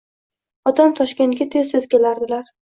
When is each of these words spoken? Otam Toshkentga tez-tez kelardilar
Otam 0.71 0.95
Toshkentga 1.01 1.47
tez-tez 1.57 1.87
kelardilar 1.93 2.51